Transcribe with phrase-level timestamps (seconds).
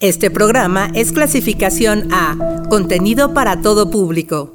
[0.00, 2.34] Este programa es clasificación A,
[2.70, 4.54] contenido para todo público.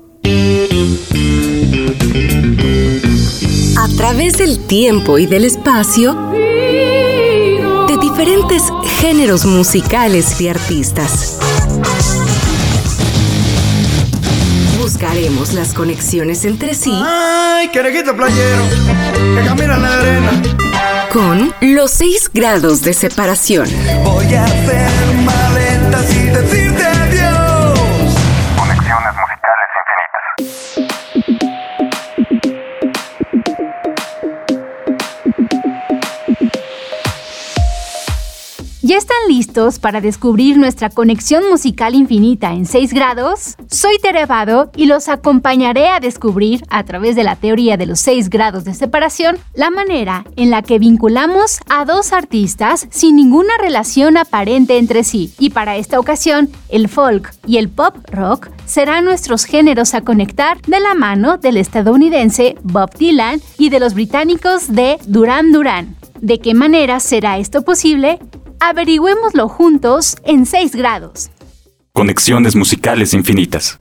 [3.78, 8.64] A través del tiempo y del espacio, de diferentes
[9.00, 11.38] géneros musicales y artistas.
[14.82, 16.92] Buscaremos las conexiones entre sí.
[16.92, 18.64] ¡Ay, querejito playero!
[19.36, 20.42] Que camina en la arena.
[21.16, 23.70] Con los seis grados de separación.
[24.04, 25.45] Voy a hacer maletas
[38.88, 43.56] ¿Ya están listos para descubrir nuestra conexión musical infinita en 6 grados?
[43.68, 48.30] Soy Terevado y los acompañaré a descubrir, a través de la teoría de los 6
[48.30, 54.18] grados de separación, la manera en la que vinculamos a dos artistas sin ninguna relación
[54.18, 55.34] aparente entre sí.
[55.40, 60.62] Y para esta ocasión, el folk y el pop rock serán nuestros géneros a conectar
[60.62, 65.96] de la mano del estadounidense Bob Dylan y de los británicos de Duran Duran.
[66.22, 68.20] ¿De qué manera será esto posible?
[68.60, 71.30] Averigüémoslo juntos en 6 grados.
[71.94, 73.78] Conexiones musicales infinitas.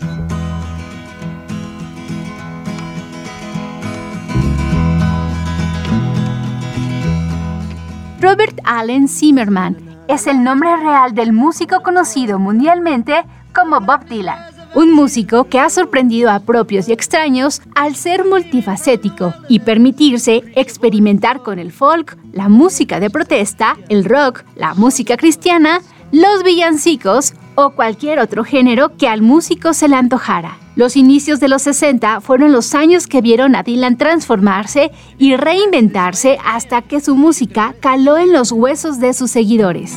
[8.21, 9.77] Robert Allen Zimmerman
[10.09, 14.54] es el nombre real del músico conocido mundialmente como Bob Dylan.
[14.75, 21.43] Un músico que ha sorprendido a propios y extraños al ser multifacético y permitirse experimentar
[21.43, 27.71] con el folk, la música de protesta, el rock, la música cristiana, los villancicos o
[27.71, 30.59] cualquier otro género que al músico se le antojara.
[30.75, 36.37] Los inicios de los 60 fueron los años que vieron a Dylan transformarse y reinventarse
[36.45, 39.97] hasta que su música caló en los huesos de sus seguidores.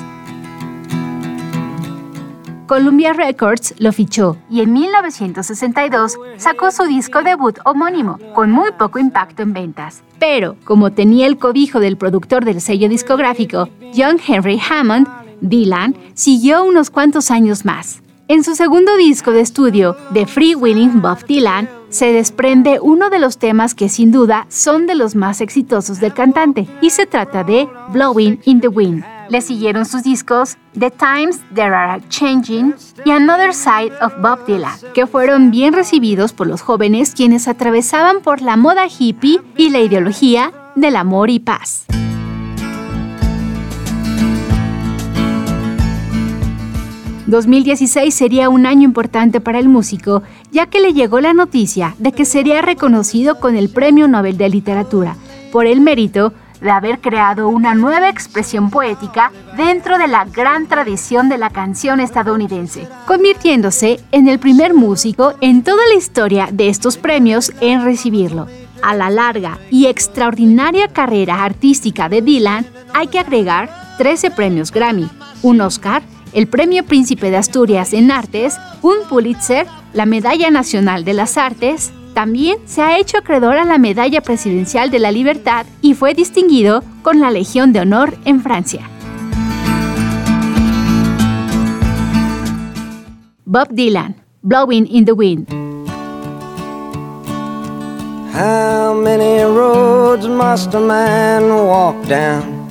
[2.68, 9.00] Columbia Records lo fichó y en 1962 sacó su disco debut homónimo, con muy poco
[9.00, 10.03] impacto en ventas.
[10.19, 15.08] Pero, como tenía el cobijo del productor del sello discográfico, John Henry Hammond,
[15.40, 18.02] Dylan siguió unos cuantos años más.
[18.28, 23.20] En su segundo disco de estudio, The Free Willing Bob Dylan, se desprende uno de
[23.20, 27.46] los temas que sin duda son de los más exitosos del cantante, y se trata
[27.46, 29.16] de Blowing in the Wind.
[29.30, 32.74] Le siguieron sus discos The Times There Are Changing
[33.04, 38.22] y Another Side of Bob Dylan, que fueron bien recibidos por los jóvenes quienes atravesaban
[38.22, 41.86] por la moda hippie y la ideología del amor y paz.
[47.28, 50.24] ...2016 sería un año importante para el músico...
[50.50, 54.48] ...ya que le llegó la noticia de que sería reconocido con el Premio Nobel de
[54.48, 55.18] Literatura...
[55.52, 61.29] ...por el mérito de haber creado una nueva expresión poética dentro de la gran tradición
[61.29, 66.97] de la canción estadounidense, convirtiéndose en el primer músico en toda la historia de estos
[66.97, 68.47] premios en recibirlo.
[68.81, 75.09] A la larga y extraordinaria carrera artística de Dylan hay que agregar 13 premios Grammy,
[75.41, 76.03] un Oscar,
[76.34, 81.91] el Premio Príncipe de Asturias en Artes, un Pulitzer, la Medalla Nacional de las Artes,
[82.17, 86.81] también se ha hecho acreedor a la Medalla Presidencial de la Libertad y fue distinguido
[87.03, 88.89] con la Legión de Honor en Francia.
[93.45, 95.47] Bob Dylan, Blowing in the Wind.
[98.34, 102.67] How many roads must a man walk down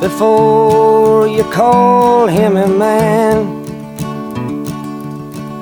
[0.00, 3.57] before you call him a man?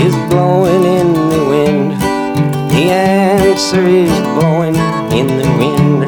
[0.00, 1.92] is blowing in the wind.
[2.72, 4.76] The answer is blowing
[5.12, 6.06] in the wind.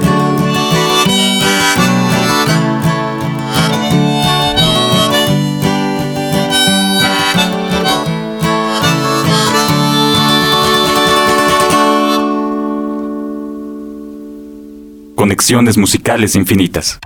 [15.17, 16.99] Conexiones musicales infinitas.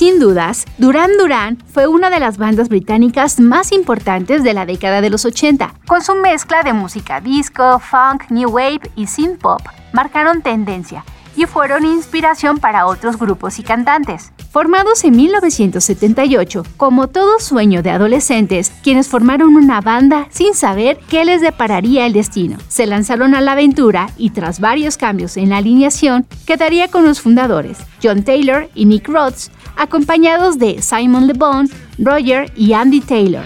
[0.00, 5.02] Sin dudas, Duran Duran fue una de las bandas británicas más importantes de la década
[5.02, 5.74] de los 80.
[5.86, 9.60] Con su mezcla de música disco, funk, new wave y synth pop,
[9.92, 11.04] marcaron tendencia
[11.36, 14.32] y fueron inspiración para otros grupos y cantantes.
[14.50, 21.24] Formados en 1978, como todo sueño de adolescentes, quienes formaron una banda sin saber qué
[21.24, 22.56] les depararía el destino.
[22.68, 27.20] Se lanzaron a la aventura y tras varios cambios en la alineación, quedaría con los
[27.20, 31.66] fundadores, John Taylor y Nick Rhodes, acompañados de Simon Le Bon,
[31.98, 33.44] Roger y Andy Taylor.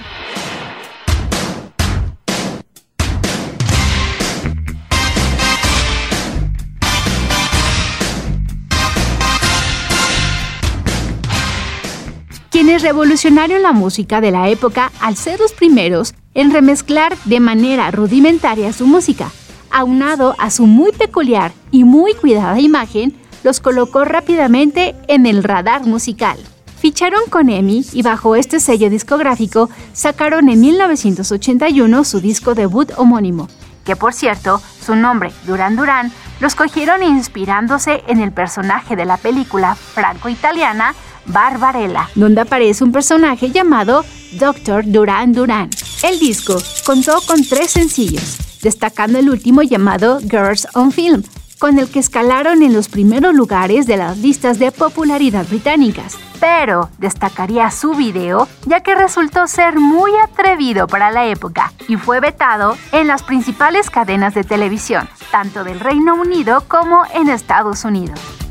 [12.50, 17.90] quienes revolucionaron la música de la época al ser los primeros en remezclar de manera
[17.90, 19.32] rudimentaria su música,
[19.72, 25.86] aunado a su muy peculiar y muy cuidada imagen, los colocó rápidamente en el radar
[25.86, 26.38] musical.
[26.80, 33.48] Ficharon con EMI y bajo este sello discográfico sacaron en 1981 su disco debut homónimo,
[33.84, 39.16] que por cierto, su nombre, Duran Duran, los cogieron inspirándose en el personaje de la
[39.16, 40.94] película franco-italiana
[41.26, 44.84] Barbarella, donde aparece un personaje llamado Dr.
[44.86, 45.70] Duran Duran.
[46.02, 51.22] El disco contó con tres sencillos, destacando el último llamado Girls on Film,
[51.58, 56.16] con el que escalaron en los primeros lugares de las listas de popularidad británicas.
[56.40, 62.20] Pero destacaría su video, ya que resultó ser muy atrevido para la época y fue
[62.20, 68.43] vetado en las principales cadenas de televisión, tanto del Reino Unido como en Estados Unidos.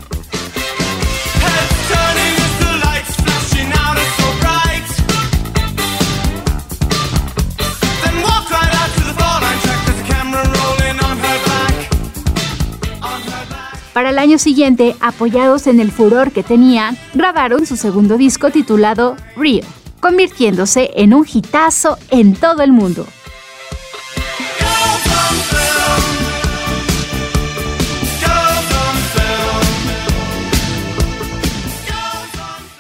[13.94, 19.16] Para el año siguiente, apoyados en el furor que tenían, grabaron su segundo disco titulado
[19.36, 19.64] Real,
[20.00, 23.06] convirtiéndose en un hitazo en todo el mundo.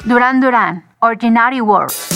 [0.06, 2.13] Duran Duran, Ordinary World.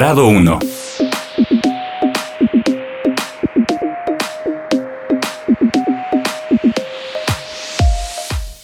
[0.00, 0.58] Grado 1.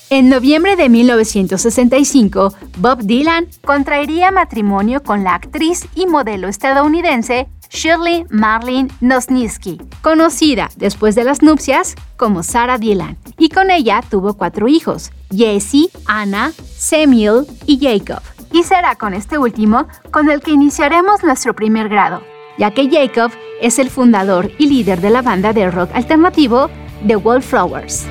[0.09, 8.25] En noviembre de 1965, Bob Dylan contraería matrimonio con la actriz y modelo estadounidense Shirley
[8.31, 14.69] Marlene Nosniewski, conocida después de las nupcias como Sarah Dylan, y con ella tuvo cuatro
[14.69, 18.23] hijos, Jesse, Anna, Samuel y Jacob.
[18.53, 22.23] Y será con este último con el que iniciaremos nuestro primer grado,
[22.59, 26.71] ya que Jacob es el fundador y líder de la banda de rock alternativo
[27.07, 28.07] The Wallflowers.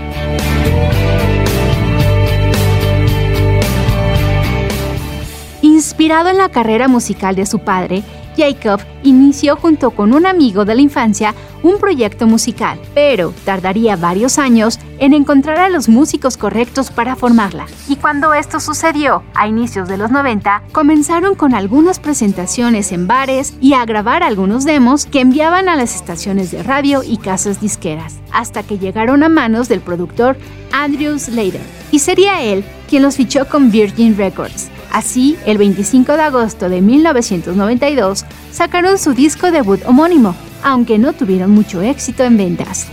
[5.62, 8.04] Inspirado en la carrera musical de su padre,
[8.38, 14.38] Jacob inició junto con un amigo de la infancia un proyecto musical, pero tardaría varios
[14.38, 17.66] años en encontrar a los músicos correctos para formarla.
[17.88, 23.56] Y cuando esto sucedió, a inicios de los 90, comenzaron con algunas presentaciones en bares
[23.62, 28.20] y a grabar algunos demos que enviaban a las estaciones de radio y casas disqueras,
[28.32, 30.38] hasta que llegaron a manos del productor
[30.72, 31.62] Andrew Slater.
[31.92, 36.80] Y sería él quien los fichó con Virgin Records, Así, el 25 de agosto de
[36.80, 38.24] 1992
[38.54, 40.34] sacaron su disco debut homónimo,
[40.64, 42.88] aunque no tuvieron mucho éxito en ventas.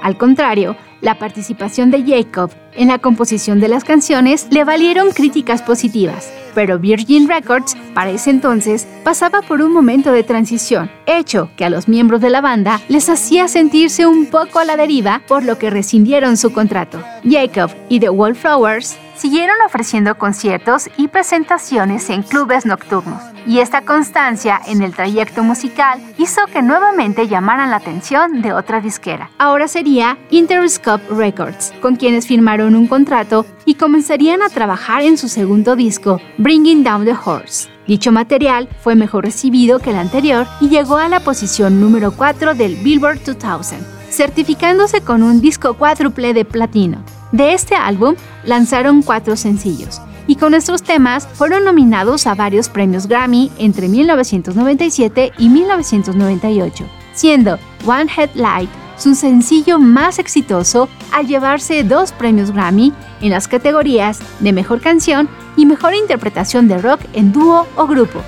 [0.00, 5.60] Al contrario, la participación de Jacob en la composición de las canciones le valieron críticas
[5.62, 6.32] positivas.
[6.54, 11.70] Pero Virgin Records, para ese entonces, pasaba por un momento de transición, hecho que a
[11.70, 15.58] los miembros de la banda les hacía sentirse un poco a la deriva, por lo
[15.58, 17.02] que rescindieron su contrato.
[17.28, 24.60] Jacob y The Wallflowers siguieron ofreciendo conciertos y presentaciones en clubes nocturnos, y esta constancia
[24.66, 29.30] en el trayecto musical hizo que nuevamente llamaran la atención de otra disquera.
[29.38, 35.28] Ahora sería Interscope Records, con quienes firmaron un contrato y comenzarían a trabajar en su
[35.28, 37.68] segundo disco, Bringing Down the Horse.
[37.86, 42.54] Dicho material fue mejor recibido que el anterior y llegó a la posición número 4
[42.54, 43.78] del Billboard 2000,
[44.10, 47.04] certificándose con un disco cuádruple de platino.
[47.34, 48.14] De este álbum
[48.44, 55.32] lanzaron cuatro sencillos y con estos temas fueron nominados a varios premios Grammy entre 1997
[55.36, 63.30] y 1998, siendo One Headlight su sencillo más exitoso al llevarse dos premios Grammy en
[63.30, 68.22] las categorías de Mejor Canción y Mejor Interpretación de Rock en dúo o grupo.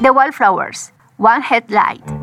[0.00, 2.15] The Wallflowers, One Headlight.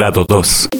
[0.00, 0.70] Grado 2.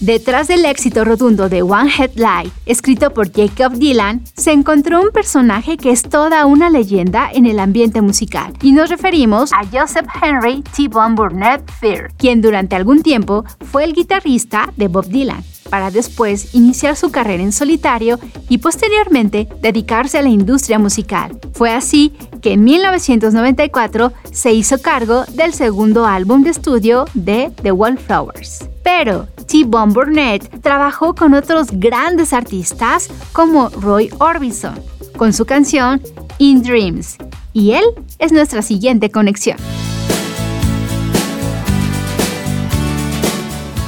[0.00, 5.10] Detrás del éxito rotundo de One Head Light, escrito por Jacob Dylan, se encontró un
[5.10, 10.06] personaje que es toda una leyenda en el ambiente musical, y nos referimos a Joseph
[10.22, 15.90] Henry T-Bone Burnett Fear, quien durante algún tiempo fue el guitarrista de Bob Dylan para
[15.90, 21.38] después iniciar su carrera en solitario y posteriormente dedicarse a la industria musical.
[21.52, 27.72] Fue así que en 1994 se hizo cargo del segundo álbum de estudio de The
[27.72, 28.68] Wallflowers.
[28.82, 34.74] Pero T-Bone Burnett trabajó con otros grandes artistas como Roy Orbison,
[35.16, 36.00] con su canción
[36.38, 37.16] In Dreams,
[37.52, 37.84] y él
[38.18, 39.56] es nuestra siguiente conexión.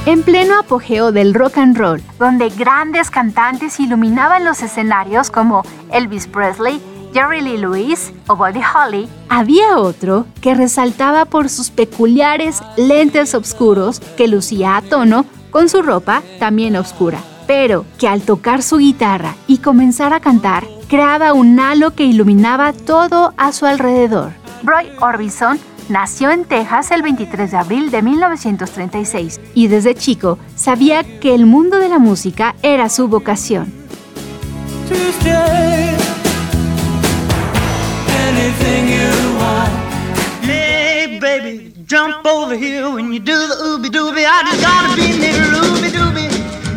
[0.09, 6.25] En pleno apogeo del rock and roll, donde grandes cantantes iluminaban los escenarios como Elvis
[6.25, 6.81] Presley,
[7.13, 13.99] Jerry Lee Lewis o Buddy Holly, había otro que resaltaba por sus peculiares lentes oscuros
[14.17, 19.35] que lucía a tono con su ropa también oscura, pero que al tocar su guitarra
[19.45, 24.31] y comenzar a cantar, creaba un halo que iluminaba todo a su alrededor.
[24.63, 31.03] Roy Orbison nació en Texas el 23 de abril de 1936 y desde chico sabía
[31.19, 33.71] que el mundo de la música era su vocación.
[34.87, 35.95] Tuesday.
[38.27, 39.69] Anything you want.
[40.43, 44.25] Hey, baby, jump over here when you do the ooby dooby.
[44.25, 46.27] I just gotta be near ooby dooby.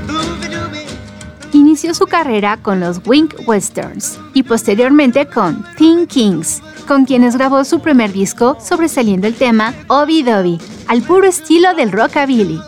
[0.09, 0.87] Ooby dooby.
[1.53, 7.65] Inició su carrera con los Wink Westerns y posteriormente con Teen Kings, con quienes grabó
[7.65, 12.61] su primer disco sobresaliendo el tema Obi Dobby, al puro estilo del rockabilly.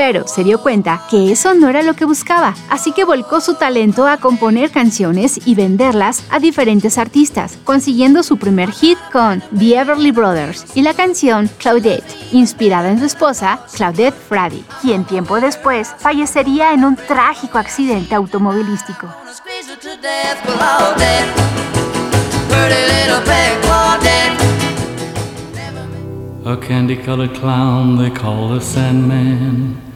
[0.00, 3.52] Pero se dio cuenta que eso no era lo que buscaba, así que volcó su
[3.56, 9.78] talento a componer canciones y venderlas a diferentes artistas, consiguiendo su primer hit con The
[9.78, 15.94] Everly Brothers y la canción Claudette, inspirada en su esposa Claudette Frady, quien tiempo después
[15.98, 19.06] fallecería en un trágico accidente automovilístico.
[19.70, 21.32] Squeeze to death, Claudette.
[22.48, 24.38] Pretty little pig, Claudette.
[26.46, 29.89] A candy colored clown they call the Sandman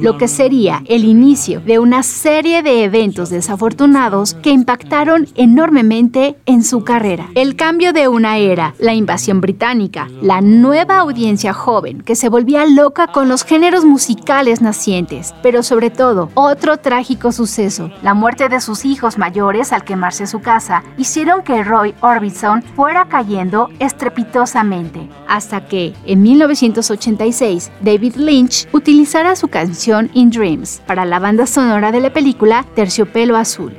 [0.00, 6.62] lo que sería el inicio de una serie de eventos desafortunados que impactaron enormemente en
[6.62, 7.28] su carrera.
[7.34, 12.64] El cambio de una era, la invasión británica, la nueva audiencia joven que se volvía
[12.66, 18.60] loca con los géneros musicales nacientes, pero sobre todo otro trágico suceso, la muerte de
[18.60, 25.66] sus hijos mayores al quemarse su casa, hicieron que Roy Orbison fuera cayendo estrepitosamente, hasta
[25.66, 28.68] que en 1986 David Lynch
[29.14, 33.72] utilizara su canción In Dreams para la banda sonora de la película Terciopelo Azul.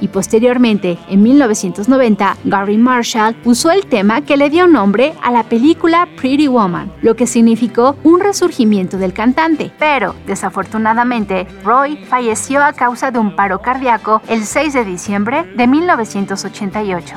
[0.00, 5.44] Y posteriormente, en 1990, Gary Marshall usó el tema que le dio nombre a la
[5.44, 9.70] película Pretty Woman, lo que significó un resurgimiento del cantante.
[9.78, 15.68] Pero, desafortunadamente, Roy falleció a causa de un paro cardíaco el 6 de diciembre de
[15.68, 17.14] 1988.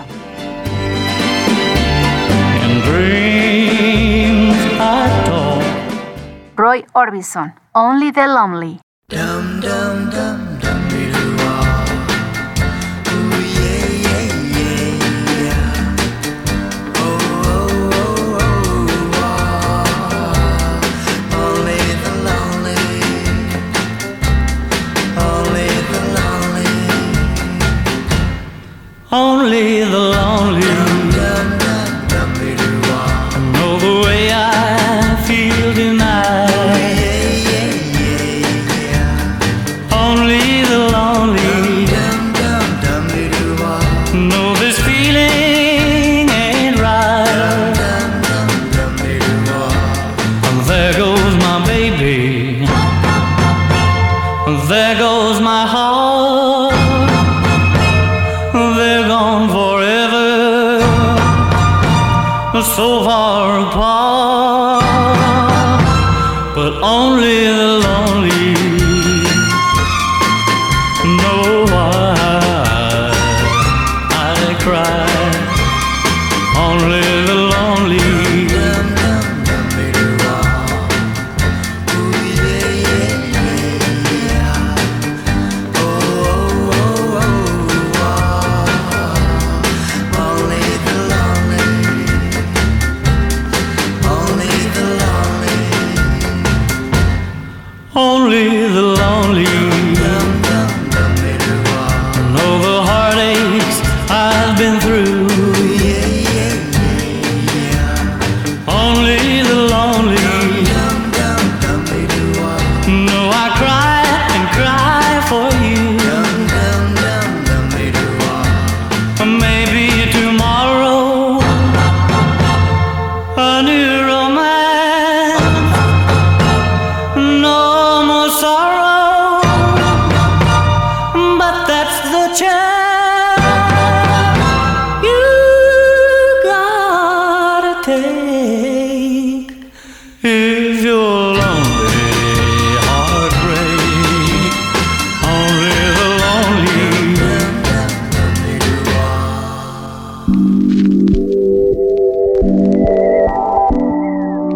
[2.81, 6.57] In dreams I talk.
[6.57, 8.79] Roy Orbison, Only the Lonely.
[9.09, 11.61] Dum dum dum dum dee doo wah.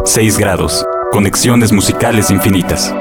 [0.05, 0.85] 6 grados.
[1.11, 2.93] Conexiones musicales infinitas.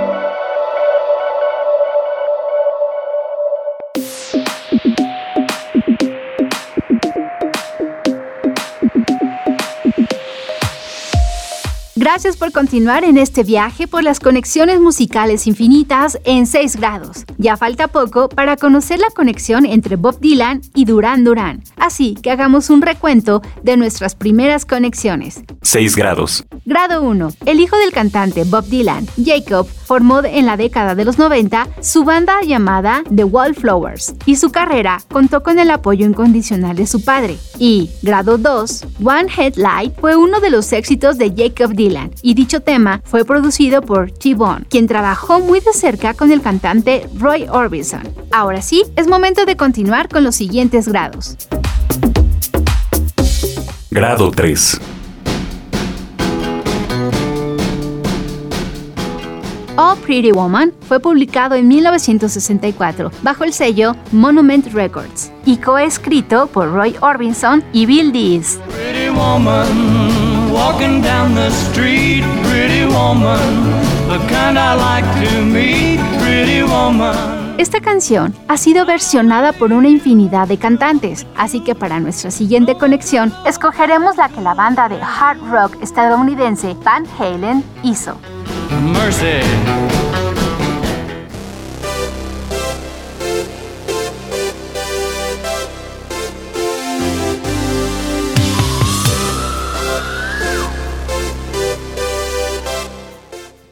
[11.94, 17.24] Gracias por continuar en este viaje por las conexiones musicales infinitas en 6 grados.
[17.38, 22.30] Ya falta poco para conocer la conexión entre Bob Dylan y Duran Duran, así que
[22.30, 25.42] hagamos un recuento de nuestras primeras conexiones.
[25.62, 26.44] 6 grados.
[26.64, 27.28] Grado 1.
[27.46, 32.04] El hijo del cantante Bob Dylan, Jacob, formó en la década de los 90 su
[32.04, 37.36] banda llamada The Wallflowers y su carrera contó con el apoyo incondicional de su padre.
[37.58, 42.60] Y, grado 2, One Headlight fue uno de los éxitos de Jacob Dylan y dicho
[42.60, 48.02] tema fue producido por T-Bone, quien trabajó muy de cerca con el cantante Roy Orbison.
[48.32, 51.38] Ahora sí, es momento de continuar con los siguientes grados.
[53.90, 54.78] Grado 3.
[59.76, 66.74] All Pretty Woman fue publicado en 1964 bajo el sello Monument Records y coescrito por
[66.74, 68.60] Roy Orbison y Bill Dees.
[68.68, 73.80] Pretty woman walking down the street, pretty woman,
[77.58, 82.76] Esta canción ha sido versionada por una infinidad de cantantes, así que para nuestra siguiente
[82.76, 88.16] conexión escogeremos la que la banda de hard rock estadounidense Van Halen hizo.
[88.92, 89.40] Mercy.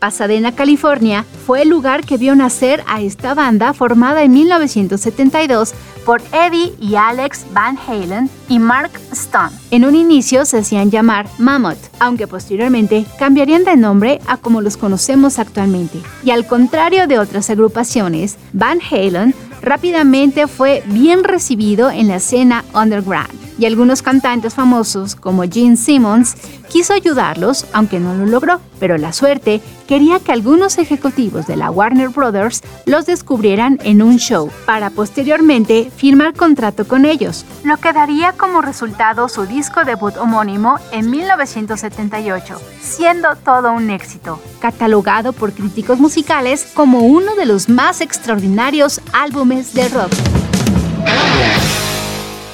[0.02, 6.20] Pasadena, California, fue el lugar que vio nacer a esta banda formada en 1972 por
[6.32, 9.52] Eddie y Alex Van Halen y Mark Stone.
[9.70, 14.76] En un inicio se hacían llamar Mammoth, aunque posteriormente cambiarían de nombre a como los
[14.76, 16.02] conocemos actualmente.
[16.24, 22.64] Y al contrario de otras agrupaciones, Van Halen rápidamente fue bien recibido en la escena
[22.74, 26.36] underground y algunos cantantes famosos como Gene Simmons
[26.68, 31.70] quiso ayudarlos, aunque no lo logró, pero la suerte quería que algunos ejecutivos de la
[31.70, 37.92] Warner Brothers los descubrieran en un show para posteriormente firmar contrato con ellos, lo que
[37.92, 45.52] daría como resultado su disco debut homónimo en 1978, siendo todo un éxito, catalogado por
[45.52, 50.10] críticos musicales como uno de los más extraordinarios álbumes de rock.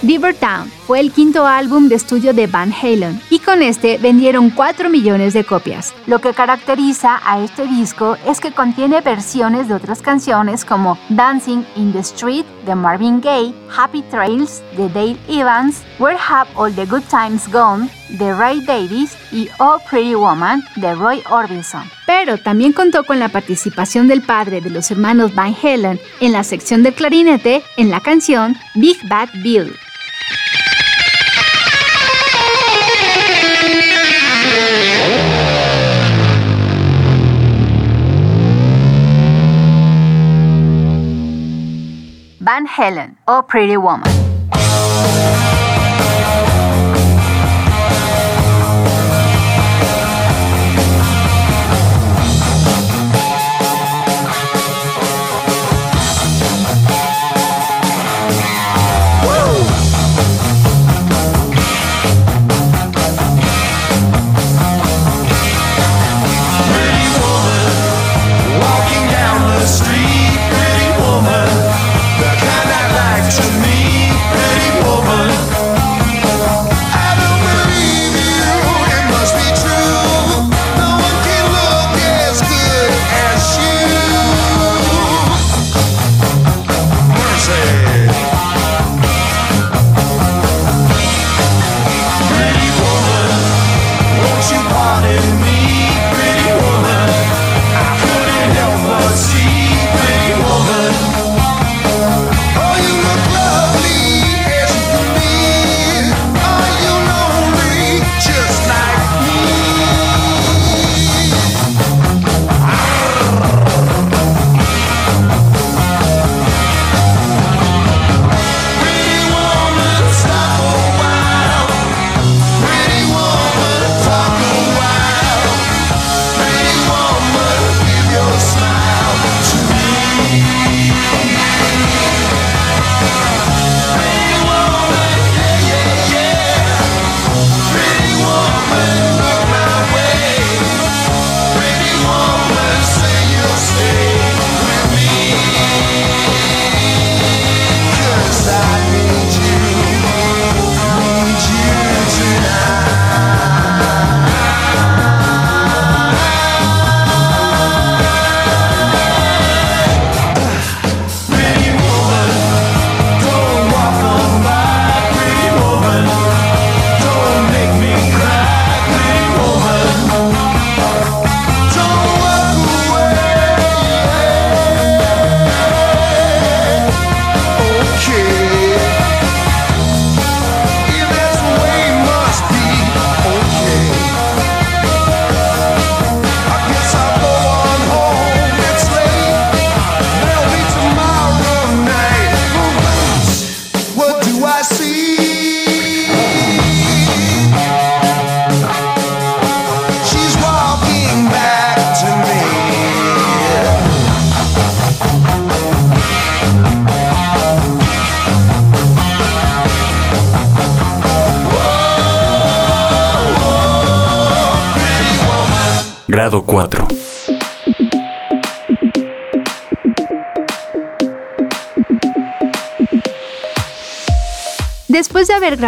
[0.02, 4.48] Beaver Town fue el quinto álbum de estudio de Van Halen y con este vendieron
[4.48, 5.92] 4 millones de copias.
[6.06, 11.62] Lo que caracteriza a este disco es que contiene versiones de otras canciones como Dancing
[11.76, 16.86] in the Street de Marvin Gaye, Happy Trails de Dale Evans, Where Have All the
[16.86, 21.82] Good Times Gone de Ray Davis y Oh Pretty Woman de Roy Orbison.
[22.06, 26.44] Pero también contó con la participación del padre de los hermanos Van Halen en la
[26.44, 29.76] sección del clarinete en la canción Big Bad Bill.
[42.40, 44.08] Van Halen, Oh Pretty Woman.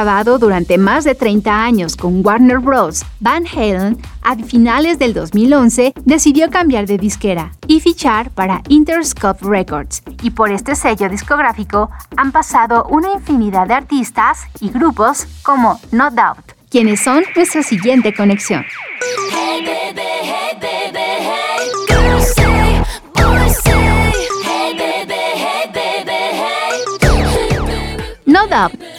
[0.01, 5.93] Grabado durante más de 30 años con Warner Bros., Van Halen, a finales del 2011
[6.07, 10.03] decidió cambiar de disquera y fichar para Interscope Records.
[10.23, 16.11] Y por este sello discográfico han pasado una infinidad de artistas y grupos como No
[16.11, 18.65] Doubt, quienes son nuestra siguiente conexión.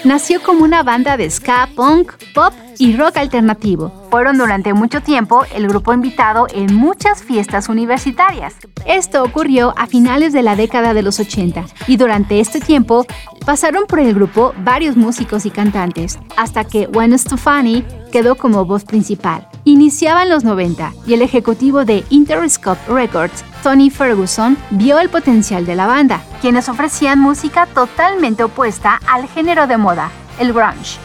[0.03, 4.07] Nació como una banda de ska, punk, pop y rock alternativo.
[4.09, 8.55] Fueron durante mucho tiempo el grupo invitado en muchas fiestas universitarias.
[8.85, 13.05] Esto ocurrió a finales de la década de los 80 y durante este tiempo
[13.45, 18.83] pasaron por el grupo varios músicos y cantantes, hasta que Gwen Stefani quedó como voz
[18.83, 19.47] principal.
[19.63, 25.75] Iniciaban los 90 y el ejecutivo de Interscope Records, Tony Ferguson, vio el potencial de
[25.75, 30.09] la banda, quienes ofrecían música totalmente opuesta al género de moda,
[30.39, 30.97] el grunge.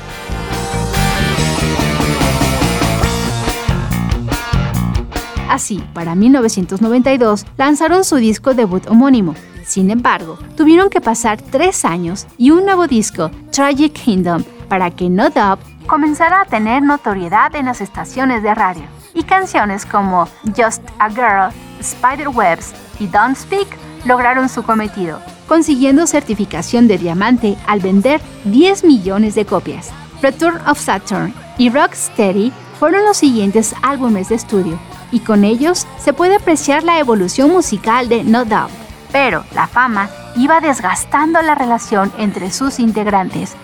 [5.51, 9.35] Así, para 1992 lanzaron su disco debut homónimo.
[9.65, 15.11] Sin embargo, tuvieron que pasar tres años y un nuevo disco, Tragic Kingdom, para que
[15.11, 18.85] No Doubt comenzara a tener notoriedad en las estaciones de radio.
[19.15, 23.69] Y canciones como Just a Girl, Spiderwebs y Don't Speak
[24.05, 29.91] lograron su cometido, consiguiendo certificación de diamante al vender 10 millones de copias.
[30.23, 34.79] Return of Saturn y Rocksteady fueron los siguientes álbumes de estudio,
[35.11, 38.71] y con ellos se puede apreciar la evolución musical de No Doubt.
[39.13, 43.57] Pero la fama iba desgastando la relación entre sus integrantes.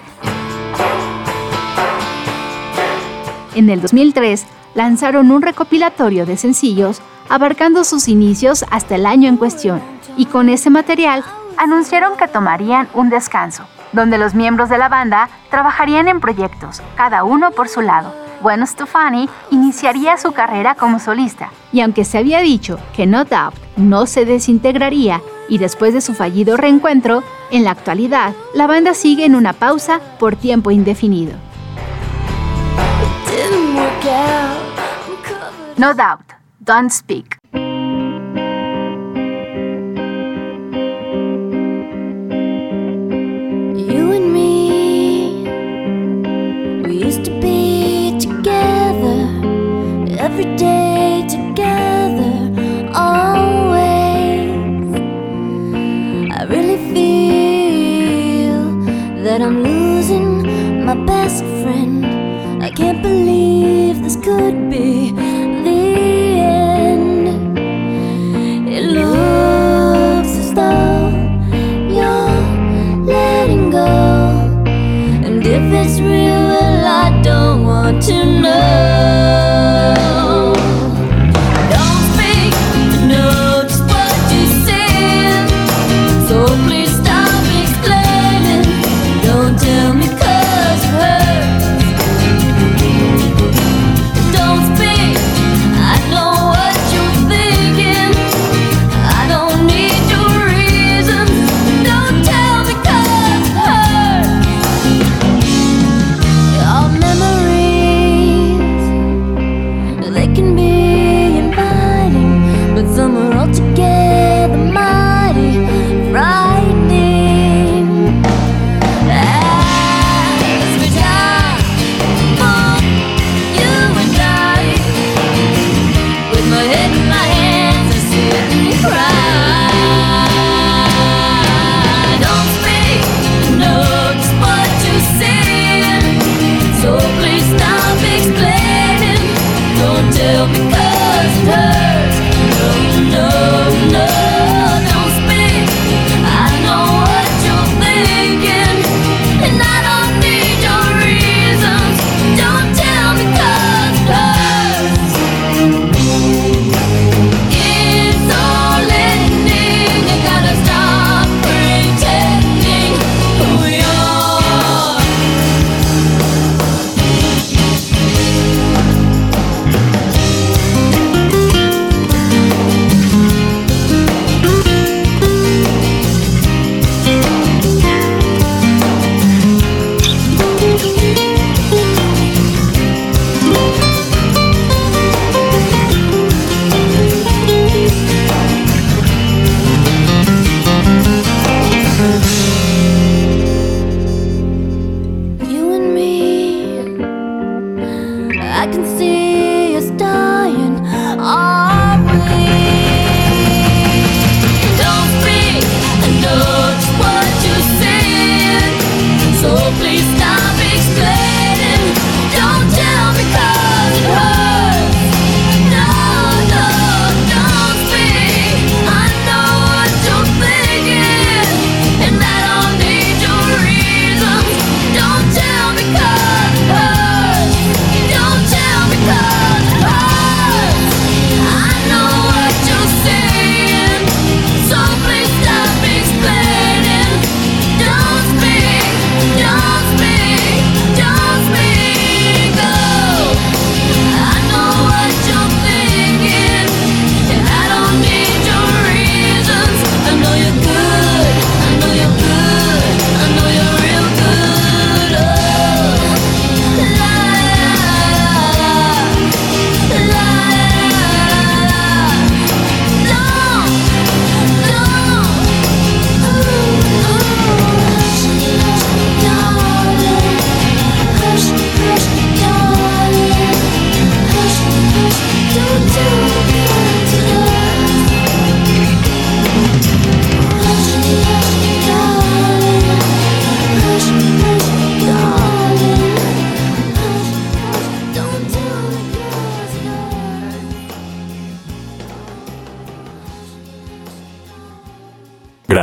[3.55, 9.37] En el 2003 lanzaron un recopilatorio de sencillos abarcando sus inicios hasta el año en
[9.37, 9.83] cuestión,
[10.17, 11.23] y con ese material
[11.59, 17.25] anunciaron que tomarían un descanso, donde los miembros de la banda trabajarían en proyectos, cada
[17.25, 18.15] uno por su lado.
[18.41, 23.55] Gwen Stefani iniciaría su carrera como solista, y aunque se había dicho que No Doubt
[23.77, 29.27] no se desintegraría y después de su fallido reencuentro, en la actualidad la banda sigue
[29.27, 31.35] en una pausa por tiempo indefinido.
[35.79, 36.35] No Doubt,
[36.65, 37.42] Don't Speak.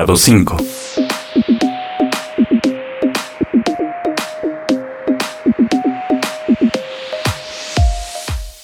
[0.10, 0.58] Grado 5.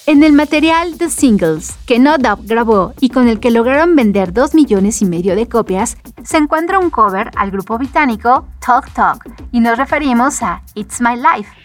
[0.07, 4.33] En el material The Singles, que No Doubt grabó y con el que lograron vender
[4.33, 9.29] 2 millones y medio de copias, se encuentra un cover al grupo británico Talk Talk,
[9.51, 11.64] y nos referimos a It's My Life.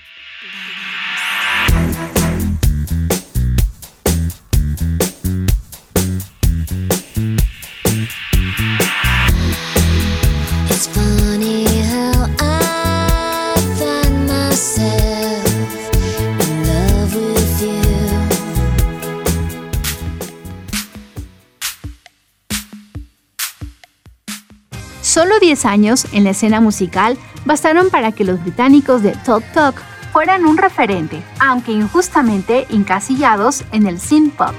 [25.51, 29.83] 10 años en la escena musical bastaron para que los británicos de Talk Talk
[30.13, 34.55] fueran un referente, aunque injustamente encasillados en el synth pop.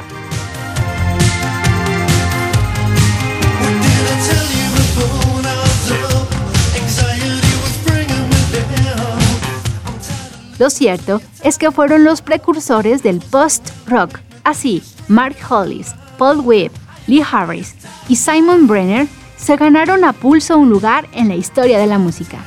[10.60, 14.20] Lo cierto es que fueron los precursores del post-rock.
[14.44, 16.74] Así, Mark Hollis, Paul Webb,
[17.08, 17.76] Lee Harris
[18.10, 19.08] y Simon Brenner
[19.42, 22.38] se ganaron a pulso un lugar en la historia de la música.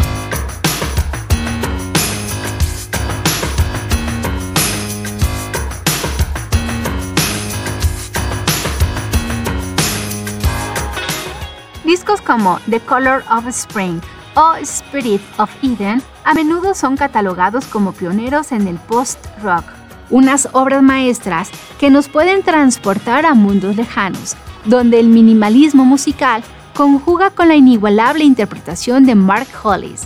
[11.84, 14.00] Discos como The Color of Spring
[14.36, 19.64] o Spirit of Eden a menudo son catalogados como pioneros en el post-rock,
[20.10, 26.42] unas obras maestras que nos pueden transportar a mundos lejanos, donde el minimalismo musical
[26.74, 30.02] conjuga con la inigualable interpretación de Mark Hollis.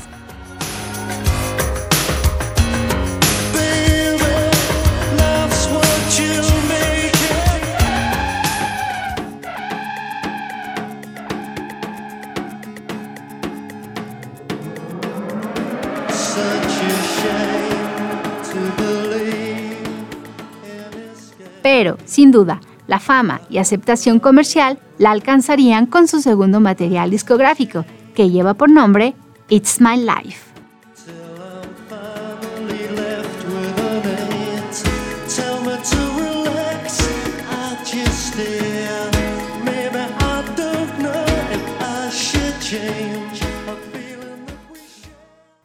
[21.62, 27.84] Pero, sin duda, la fama y aceptación comercial la alcanzarían con su segundo material discográfico,
[28.16, 29.14] que lleva por nombre
[29.48, 30.48] It's My Life.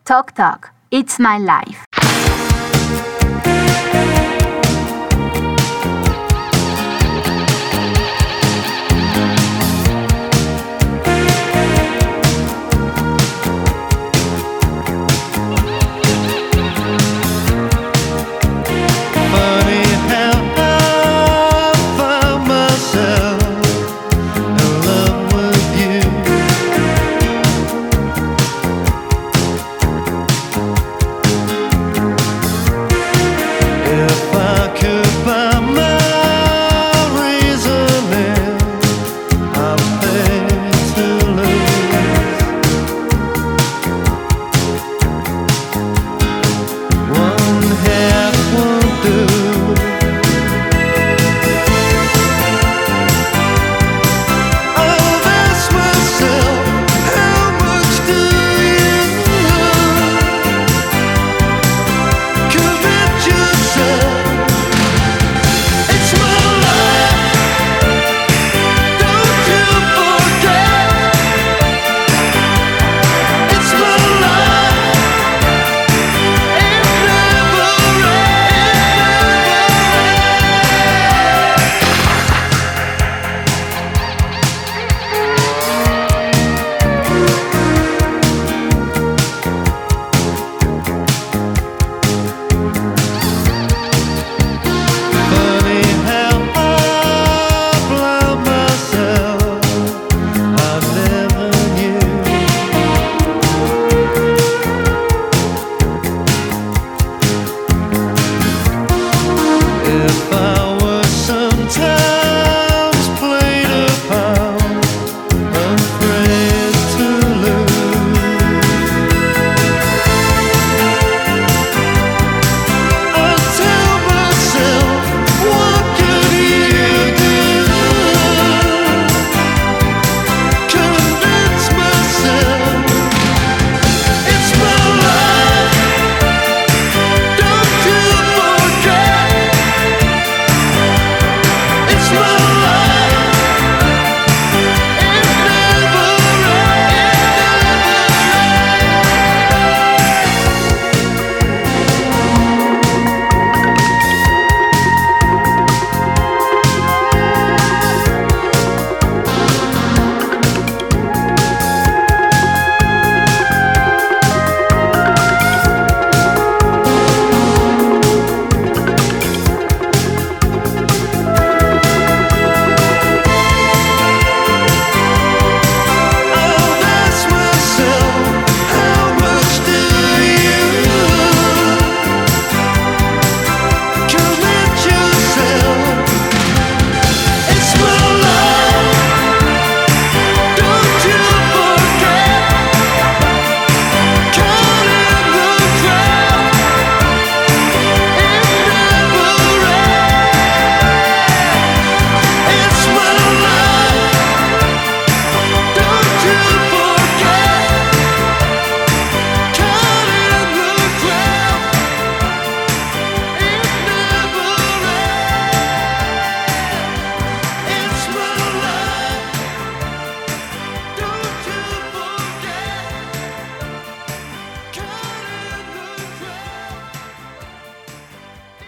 [0.04, 1.93] Talk Talk, It's My Life.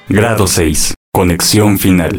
[0.07, 0.93] Grado 6.
[1.11, 2.15] Conexión final.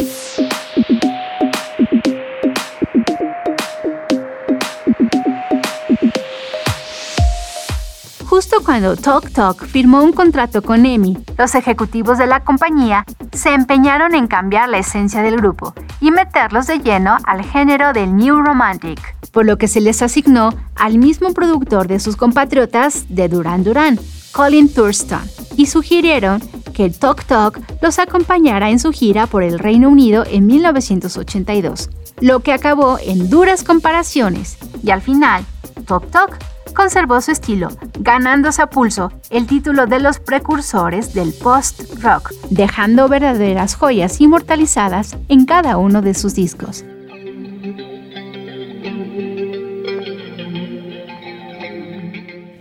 [8.25, 13.55] Justo cuando Talk Talk firmó un contrato con EMI, los ejecutivos de la compañía se
[13.55, 18.43] empeñaron en cambiar la esencia del grupo y meterlos de lleno al género del New
[18.43, 18.99] Romantic,
[19.31, 24.01] por lo que se les asignó al mismo productor de sus compatriotas de Duran Duran,
[24.37, 25.23] Colin Thurston,
[25.57, 26.43] y sugirieron
[26.75, 31.89] que Talk Talk los acompañara en su gira por el Reino Unido en 1982,
[32.21, 35.43] lo que acabó en duras comparaciones y al final,
[35.87, 36.37] Talk Talk
[36.75, 43.75] conservó su estilo, ganándose a pulso el título de los precursores del post-rock, dejando verdaderas
[43.75, 46.85] joyas inmortalizadas en cada uno de sus discos.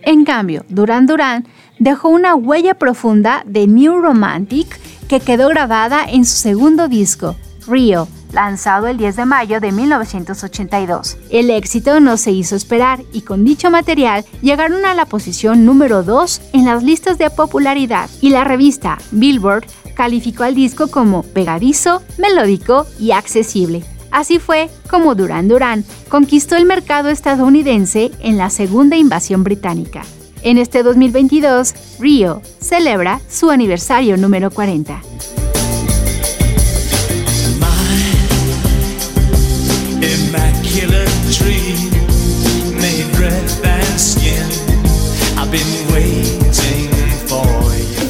[0.06, 1.46] En cambio, Duran Duran
[1.80, 7.36] dejó una huella profunda de New Romantic que quedó grabada en su segundo disco,
[7.68, 11.18] Rio, lanzado el 10 de mayo de 1982.
[11.30, 16.04] El éxito no se hizo esperar y con dicho material llegaron a la posición número
[16.04, 19.66] 2 en las listas de popularidad y la revista Billboard
[19.96, 23.84] calificó al disco como pegadizo, melódico y accesible.
[24.12, 30.04] Así fue como Duran Duran conquistó el mercado estadounidense en la segunda invasión británica.
[30.46, 35.02] En este 2022, Rio celebra su aniversario número 40.
[40.04, 41.89] immaculate tree
[42.76, 44.46] made red than skin.
[45.36, 46.91] I've been waiting
[47.26, 48.06] for you.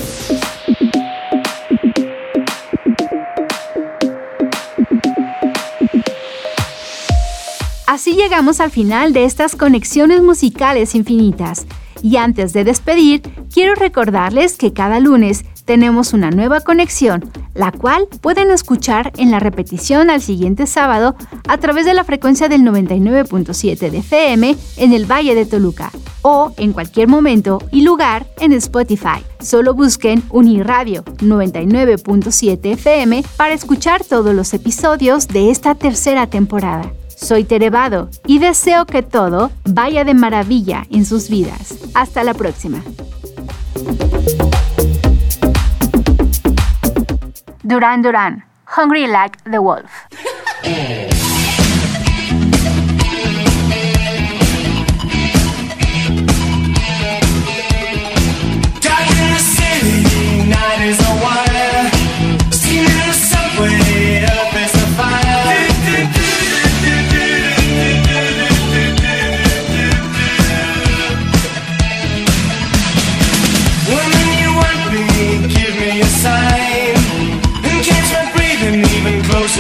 [7.87, 11.65] Así llegamos al final de estas conexiones musicales infinitas.
[12.05, 18.07] Y antes de despedir, quiero recordarles que cada lunes tenemos una nueva conexión, la cual
[18.21, 21.15] pueden escuchar en la repetición al siguiente sábado
[21.47, 25.91] a través de la frecuencia del 99.7 de FM en el Valle de Toluca
[26.21, 29.23] o en cualquier momento y lugar en Spotify.
[29.39, 36.91] Solo busquen Uniradio 99.7 FM para escuchar todos los episodios de esta tercera temporada.
[37.15, 41.75] Soy Terevado y deseo que todo vaya de maravilla en sus vidas.
[41.93, 42.83] Hasta la próxima.
[47.63, 48.45] Duran Duran,
[48.77, 49.89] Hungry Like the Wolf.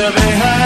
[0.07, 0.64] abejas.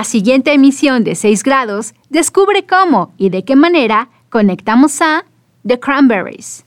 [0.00, 5.26] la siguiente emisión de 6 grados descubre cómo y de qué manera conectamos a
[5.66, 6.64] The Cranberries.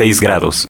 [0.00, 0.56] 6 grados.